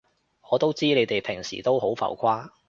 [0.49, 2.49] 我都知你哋平時都好浮誇